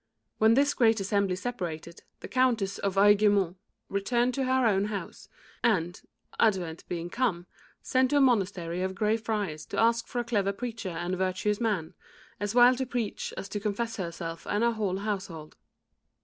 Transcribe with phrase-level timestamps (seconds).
[0.39, 3.55] When this great assembly separated, the Countess of Aiguemont
[3.87, 5.29] returned to her own house,
[5.63, 6.01] and,
[6.39, 7.45] Advent being come,
[7.83, 11.61] sent to a monastery of Grey Friars to ask for a clever preacher and virtuous
[11.61, 11.93] man,
[12.39, 15.55] as well to preach as to confess herself and her whole household.